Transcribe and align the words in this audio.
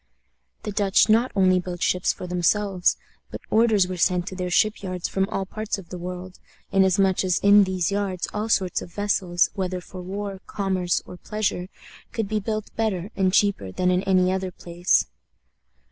The 0.63 0.71
Dutch 0.71 1.09
not 1.09 1.31
only 1.35 1.59
built 1.59 1.83
ships 1.83 2.11
for 2.11 2.25
themselves, 2.25 2.97
but 3.29 3.39
orders 3.51 3.87
were 3.87 3.97
sent 3.97 4.25
to 4.29 4.35
their 4.35 4.49
ship 4.49 4.81
yards 4.81 5.07
from 5.07 5.29
all 5.29 5.45
parts 5.45 5.77
of 5.77 5.89
the 5.89 5.99
world, 5.99 6.39
inasmuch 6.71 7.23
as 7.23 7.37
in 7.37 7.65
these 7.65 7.91
yards 7.91 8.27
all 8.33 8.49
sorts 8.49 8.81
of 8.81 8.91
vessels, 8.91 9.51
whether 9.53 9.79
for 9.79 10.01
war, 10.01 10.41
commerce, 10.47 11.03
or 11.05 11.17
pleasure, 11.17 11.67
could 12.13 12.27
be 12.27 12.39
built 12.39 12.75
better 12.75 13.11
and 13.15 13.31
cheaper 13.31 13.71
than 13.71 13.91
in 13.91 14.01
any 14.05 14.31
other 14.31 14.49
place. 14.49 15.05